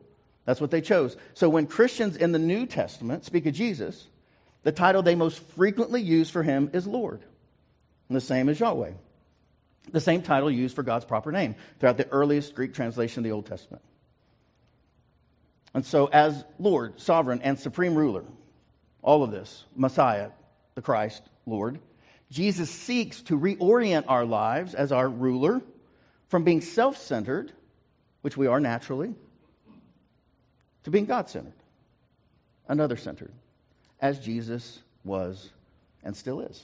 [0.44, 1.16] That's what they chose.
[1.32, 4.06] So when Christians in the New Testament speak of Jesus,
[4.62, 7.22] the title they most frequently use for him is Lord.
[8.10, 8.92] The same as Yahweh.
[9.90, 13.32] The same title used for God's proper name throughout the earliest Greek translation of the
[13.32, 13.82] Old Testament.
[15.74, 18.24] And so, as Lord, sovereign, and supreme ruler,
[19.02, 20.30] all of this, Messiah,
[20.74, 21.80] the Christ, Lord,
[22.30, 25.60] Jesus seeks to reorient our lives as our ruler
[26.28, 27.52] from being self centered,
[28.22, 29.14] which we are naturally,
[30.84, 31.52] to being God centered,
[32.68, 33.32] another centered,
[34.00, 35.50] as Jesus was
[36.02, 36.62] and still is.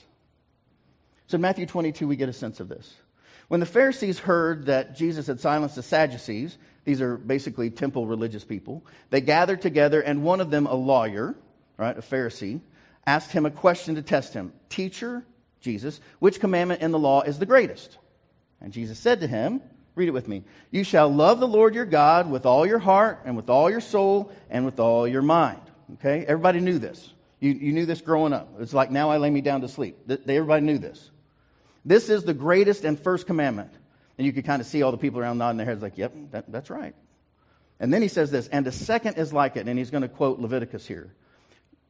[1.31, 2.93] So in Matthew 22, we get a sense of this.
[3.47, 8.43] When the Pharisees heard that Jesus had silenced the Sadducees, these are basically temple religious
[8.43, 11.37] people, they gathered together, and one of them, a lawyer,
[11.77, 12.59] right, a Pharisee,
[13.07, 15.23] asked him a question to test him Teacher,
[15.61, 17.97] Jesus, which commandment in the law is the greatest?
[18.59, 19.61] And Jesus said to him,
[19.95, 20.43] Read it with me.
[20.69, 23.79] You shall love the Lord your God with all your heart, and with all your
[23.79, 25.61] soul, and with all your mind.
[25.93, 26.25] Okay?
[26.25, 27.13] Everybody knew this.
[27.39, 28.49] You, you knew this growing up.
[28.59, 29.97] It's like now I lay me down to sleep.
[30.07, 31.10] They, Everybody knew this.
[31.85, 33.71] This is the greatest and first commandment.
[34.17, 36.13] And you could kind of see all the people around nodding their heads, like, yep,
[36.31, 36.93] that, that's right.
[37.79, 39.67] And then he says this, and the second is like it.
[39.67, 41.11] And he's going to quote Leviticus here.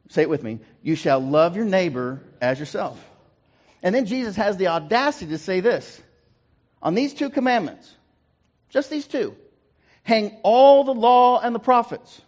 [0.10, 0.60] Say it with me.
[0.82, 3.04] You shall love your neighbor as yourself.
[3.84, 6.02] And then Jesus has the audacity to say this
[6.82, 7.94] on these two commandments,
[8.70, 9.36] just these two,
[10.04, 12.22] hang all the law and the prophets.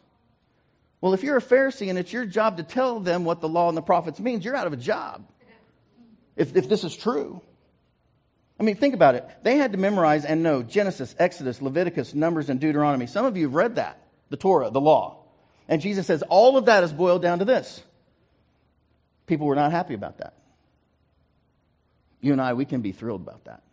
[1.02, 3.68] Well, if you're a Pharisee and it's your job to tell them what the law
[3.68, 5.28] and the prophets means, you're out of a job.
[6.36, 7.42] If, if this is true.
[8.64, 9.28] I mean, think about it.
[9.44, 13.08] They had to memorize and know Genesis, Exodus, Leviticus, Numbers, and Deuteronomy.
[13.08, 14.00] Some of you have read that,
[14.30, 15.26] the Torah, the law.
[15.68, 17.84] And Jesus says all of that is boiled down to this.
[19.28, 20.36] People were not happy about that.
[22.22, 23.64] You and I, we can be thrilled about that.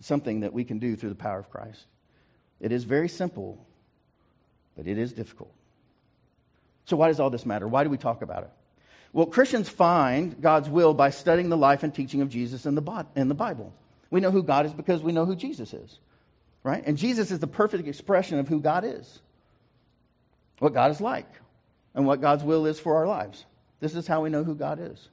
[0.00, 1.86] Something that we can do through the power of Christ.
[2.60, 3.66] It is very simple,
[4.76, 5.54] but it is difficult.
[6.84, 7.66] So, why does all this matter?
[7.66, 8.50] Why do we talk about it?
[9.12, 13.06] Well, Christians find God's will by studying the life and teaching of Jesus in the,
[13.14, 13.72] in the Bible.
[14.10, 15.98] We know who God is because we know who Jesus is,
[16.62, 16.82] right?
[16.86, 19.20] And Jesus is the perfect expression of who God is,
[20.58, 21.28] what God is like,
[21.94, 23.44] and what God's will is for our lives.
[23.80, 25.08] This is how we know who God is.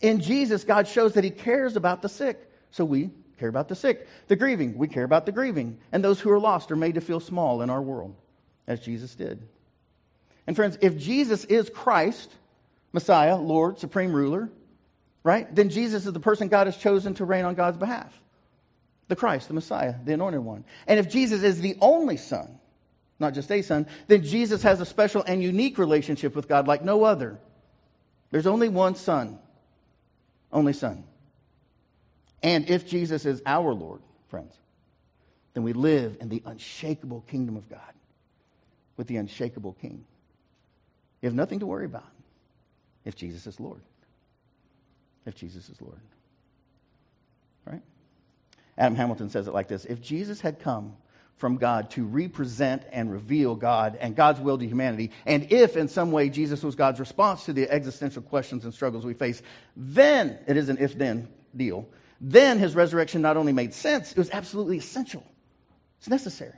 [0.00, 3.74] In Jesus, God shows that He cares about the sick, so we care about the
[3.74, 4.06] sick.
[4.28, 5.78] The grieving, we care about the grieving.
[5.92, 8.14] And those who are lost are made to feel small in our world,
[8.66, 9.40] as Jesus did.
[10.46, 12.30] And friends, if Jesus is Christ,
[12.92, 14.50] Messiah, Lord, supreme ruler,
[15.22, 15.52] right?
[15.54, 18.12] Then Jesus is the person God has chosen to reign on God's behalf.
[19.08, 20.64] The Christ, the Messiah, the anointed one.
[20.86, 22.58] And if Jesus is the only son,
[23.18, 26.84] not just a son, then Jesus has a special and unique relationship with God like
[26.84, 27.38] no other.
[28.30, 29.38] There's only one son,
[30.52, 31.04] only son.
[32.42, 34.54] And if Jesus is our Lord, friends,
[35.54, 37.80] then we live in the unshakable kingdom of God
[38.96, 40.04] with the unshakable king.
[41.20, 42.06] You have nothing to worry about
[43.08, 43.80] if Jesus is Lord.
[45.24, 45.98] If Jesus is Lord.
[47.64, 47.80] Right?
[48.76, 50.94] Adam Hamilton says it like this If Jesus had come
[51.38, 55.88] from God to represent and reveal God and God's will to humanity, and if in
[55.88, 59.40] some way Jesus was God's response to the existential questions and struggles we face,
[59.74, 61.88] then it is an if then deal.
[62.20, 65.24] Then his resurrection not only made sense, it was absolutely essential.
[65.98, 66.52] It's necessary.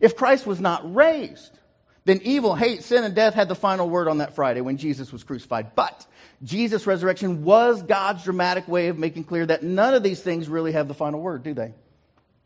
[0.00, 1.58] If Christ was not raised,
[2.04, 5.10] Then evil, hate, sin, and death had the final word on that Friday when Jesus
[5.10, 5.74] was crucified.
[5.74, 6.06] But
[6.42, 10.72] Jesus' resurrection was God's dramatic way of making clear that none of these things really
[10.72, 11.72] have the final word, do they?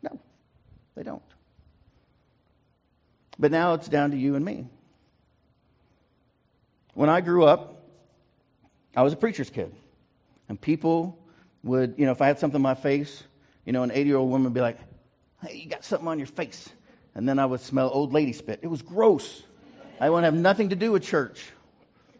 [0.01, 0.17] No,
[0.95, 1.21] they don't.
[3.37, 4.65] But now it's down to you and me.
[6.93, 7.83] When I grew up,
[8.95, 9.73] I was a preacher's kid.
[10.47, 11.17] And people
[11.63, 13.23] would, you know, if I had something on my face,
[13.65, 14.77] you know, an 80 year old woman would be like,
[15.41, 16.69] hey, you got something on your face.
[17.15, 18.59] And then I would smell old lady spit.
[18.61, 19.43] It was gross.
[19.99, 21.45] I want to have nothing to do with church.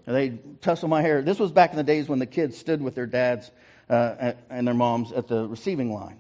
[0.06, 1.22] And they'd tussle my hair.
[1.22, 3.52] This was back in the days when the kids stood with their dads
[3.90, 6.20] uh, and their moms at the receiving line.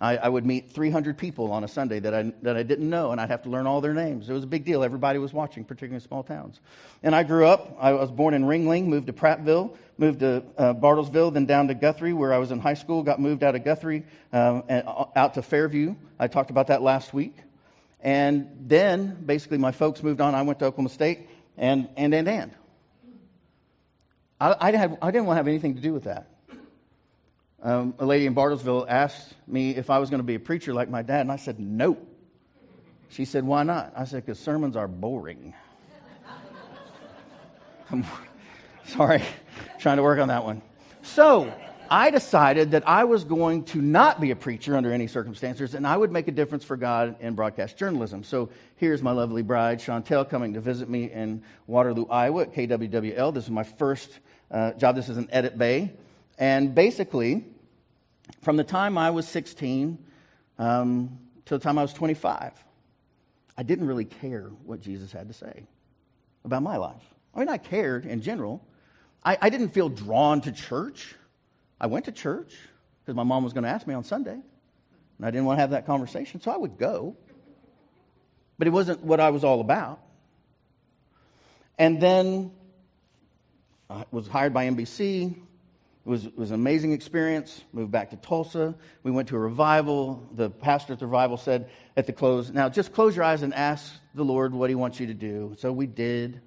[0.00, 3.12] I, I, would meet 300 people on a Sunday that I, that I didn't know,
[3.12, 4.30] and I'd have to learn all their names.
[4.30, 4.82] It was a big deal.
[4.82, 6.60] Everybody was watching, particularly in small towns.
[7.02, 7.76] And I grew up.
[7.78, 11.74] I was born in Ringling, moved to Prattville, moved to uh, Bartlesville, then down to
[11.74, 13.02] Guthrie, where I was in high school.
[13.02, 15.94] Got moved out of Guthrie um, and uh, out to Fairview.
[16.18, 17.36] I talked about that last week.
[18.02, 20.34] And then, basically, my folks moved on.
[20.34, 22.54] I went to Oklahoma State, and and and and.
[24.40, 26.30] I, I, had, I didn't want to have anything to do with that
[27.62, 30.72] um, a lady in Bartlesville asked me if I was going to be a preacher
[30.72, 31.98] like my dad, and I said, no.
[33.10, 33.92] She said, why not?
[33.96, 35.54] I said, because sermons are boring.
[37.90, 38.06] I'm
[38.86, 39.22] sorry,
[39.78, 40.62] trying to work on that one.
[41.02, 41.52] So,
[41.90, 45.84] I decided that I was going to not be a preacher under any circumstances, and
[45.84, 48.22] I would make a difference for God in broadcast journalism.
[48.22, 53.34] So here's my lovely bride, Chantel, coming to visit me in Waterloo, Iowa at KWWL.
[53.34, 54.20] This is my first
[54.52, 54.94] uh, job.
[54.94, 55.92] This is an edit bay.
[56.38, 57.44] And basically,
[58.42, 59.98] from the time I was 16
[60.60, 62.52] um, till the time I was 25,
[63.58, 65.64] I didn't really care what Jesus had to say
[66.44, 67.02] about my life.
[67.34, 68.64] I mean, I cared in general.
[69.24, 71.16] I, I didn't feel drawn to church.
[71.80, 72.54] I went to church
[73.00, 75.60] because my mom was going to ask me on Sunday, and I didn't want to
[75.60, 77.16] have that conversation, so I would go.
[78.58, 80.00] But it wasn't what I was all about.
[81.78, 82.52] And then
[83.88, 85.34] I was hired by NBC,
[86.04, 87.62] it was, it was an amazing experience.
[87.72, 88.74] Moved back to Tulsa.
[89.02, 90.26] We went to a revival.
[90.34, 93.52] The pastor at the revival said at the close, Now just close your eyes and
[93.52, 95.54] ask the Lord what he wants you to do.
[95.58, 96.40] So we did.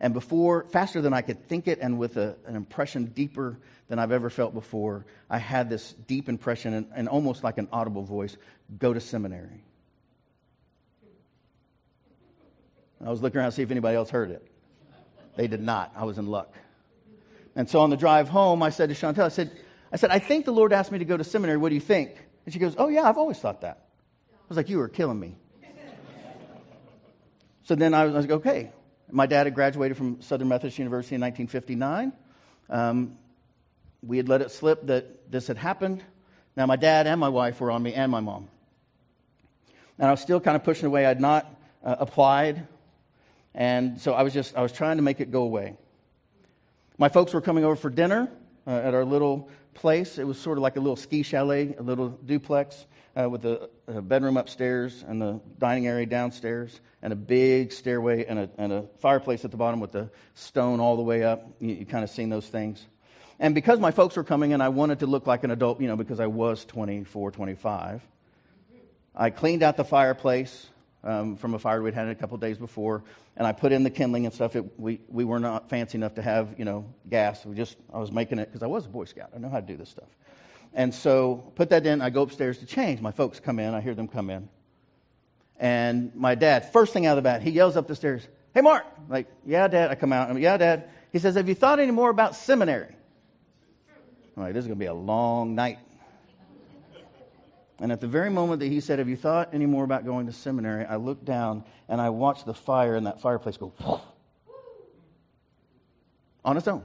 [0.00, 3.98] And before, faster than I could think it, and with a, an impression deeper than
[3.98, 8.02] I've ever felt before, I had this deep impression and, and almost like an audible
[8.02, 8.36] voice
[8.78, 9.64] go to seminary.
[13.04, 14.46] I was looking around to see if anybody else heard it.
[15.36, 15.92] They did not.
[15.94, 16.54] I was in luck.
[17.54, 19.50] And so on the drive home, I said to Chantel, I said,
[19.92, 21.58] I said, I think the Lord asked me to go to seminary.
[21.58, 22.16] What do you think?
[22.44, 23.86] And she goes, Oh, yeah, I've always thought that.
[24.32, 25.36] I was like, You were killing me.
[27.64, 28.70] so then I was, I was, like, Okay.
[29.10, 32.12] My dad had graduated from Southern Methodist University in 1959.
[32.68, 33.18] Um,
[34.02, 36.02] we had let it slip that this had happened.
[36.56, 38.48] Now, my dad and my wife were on me, and my mom.
[39.98, 41.06] And I was still kind of pushing away.
[41.06, 41.46] I'd not
[41.84, 42.66] uh, applied.
[43.54, 45.76] And so I was just, I was trying to make it go away.
[46.98, 48.28] My folks were coming over for dinner
[48.66, 50.18] uh, at our little place.
[50.18, 53.68] It was sort of like a little ski chalet, a little duplex uh, with a,
[53.86, 58.72] a, bedroom upstairs and the dining area downstairs, and a big stairway and a, and
[58.72, 61.48] a fireplace at the bottom with the stone all the way up.
[61.60, 62.86] You, you kind of seen those things.
[63.38, 65.88] And because my folks were coming in, I wanted to look like an adult, you
[65.88, 68.02] know, because I was 24, 25.
[69.14, 70.66] I cleaned out the fireplace
[71.06, 73.04] um, from a fire we'd had a couple days before,
[73.36, 74.56] and I put in the kindling and stuff.
[74.56, 77.44] It, we, we were not fancy enough to have, you know, gas.
[77.46, 79.30] We just, I was making it because I was a Boy Scout.
[79.34, 80.08] I know how to do this stuff.
[80.74, 82.02] And so put that in.
[82.02, 83.00] I go upstairs to change.
[83.00, 83.72] My folks come in.
[83.72, 84.48] I hear them come in.
[85.58, 88.62] And my dad, first thing out of the bat, he yells up the stairs, Hey,
[88.62, 88.84] Mark.
[88.96, 89.90] I'm like, yeah, Dad.
[89.90, 90.30] I come out.
[90.30, 90.88] I'm yeah, Dad.
[91.12, 92.94] He says, Have you thought any more about seminary?
[94.36, 95.78] I'm like, This is going to be a long night.
[97.78, 100.26] And at the very moment that he said, Have you thought any more about going
[100.26, 100.84] to seminary?
[100.86, 103.72] I looked down and I watched the fire in that fireplace go
[106.44, 106.82] on its own.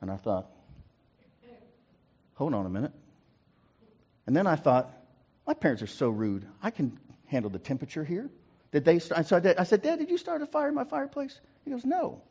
[0.00, 0.50] And I thought,
[2.36, 2.92] Hold on a minute.
[4.26, 4.90] And then I thought,
[5.46, 6.46] My parents are so rude.
[6.62, 8.30] I can handle the temperature here.
[8.72, 9.26] Did they start?
[9.26, 11.40] So I, said, Dad, did you start a fire in my fireplace?
[11.64, 12.22] He goes, No.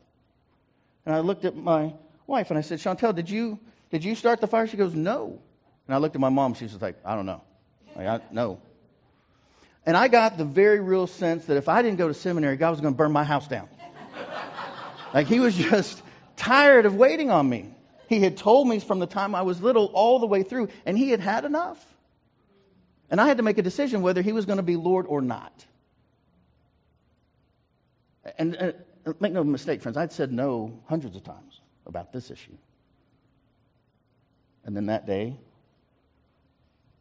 [1.06, 1.94] And I looked at my
[2.26, 3.58] wife and I said, Chantel, did you,
[3.90, 4.66] did you start the fire?
[4.66, 5.40] She goes, No.
[5.86, 6.54] And I looked at my mom.
[6.54, 7.42] She was like, I don't know.
[7.94, 8.60] Like, I, no.
[9.86, 12.70] And I got the very real sense that if I didn't go to seminary, God
[12.70, 13.68] was going to burn my house down.
[15.12, 16.02] like he was just
[16.36, 17.70] tired of waiting on me.
[18.08, 20.96] He had told me from the time I was little all the way through, and
[20.96, 21.84] he had had enough.
[23.10, 25.20] And I had to make a decision whether he was going to be Lord or
[25.20, 25.64] not.
[28.38, 28.74] And, and
[29.20, 32.56] make no mistake, friends, I'd said no hundreds of times about this issue.
[34.64, 35.36] And then that day,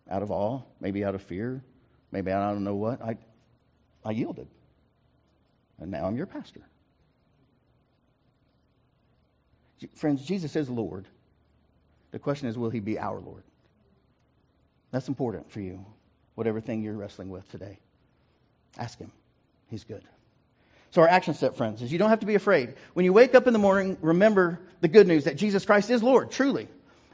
[0.09, 1.63] out of awe, maybe out of fear,
[2.11, 3.17] maybe I don't know what, I,
[4.03, 4.47] I yielded.
[5.79, 6.61] And now I'm your pastor.
[9.95, 11.07] Friends, Jesus is Lord.
[12.11, 13.43] The question is, will he be our Lord?
[14.91, 15.83] That's important for you,
[16.35, 17.79] whatever thing you're wrestling with today.
[18.77, 19.11] Ask him.
[19.69, 20.03] He's good.
[20.91, 22.75] So, our action step, friends, is you don't have to be afraid.
[22.93, 26.03] When you wake up in the morning, remember the good news that Jesus Christ is
[26.03, 26.67] Lord, truly.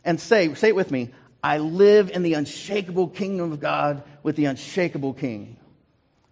[0.03, 1.11] And say, say it with me
[1.43, 5.57] I live in the unshakable kingdom of God with the unshakable King.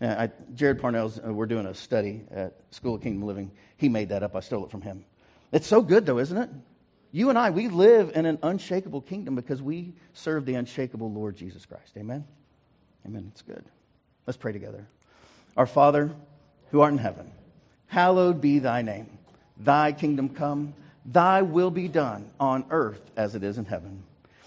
[0.02, 3.52] I, Jared Parnell's, uh, we're doing a study at School of Kingdom Living.
[3.78, 4.36] He made that up.
[4.36, 5.06] I stole it from him.
[5.52, 6.50] It's so good, though, isn't it?
[7.12, 11.36] You and I, we live in an unshakable kingdom because we serve the unshakable Lord
[11.36, 11.94] Jesus Christ.
[11.98, 12.26] Amen?
[13.06, 13.28] Amen.
[13.32, 13.64] It's good.
[14.28, 14.86] Let's pray together.
[15.56, 16.12] Our Father,
[16.70, 17.32] who art in heaven,
[17.88, 19.18] hallowed be thy name.
[19.58, 20.74] Thy kingdom come,
[21.06, 24.04] thy will be done on earth as it is in heaven.